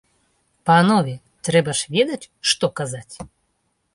Панове, 0.69 1.13
трэба 1.49 1.71
ж 1.79 1.93
ведаць, 1.97 2.21
што 2.53 2.65
казаць! 2.83 3.15